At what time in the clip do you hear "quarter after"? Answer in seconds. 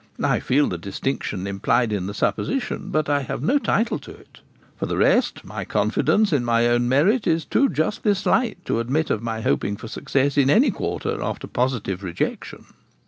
10.71-11.45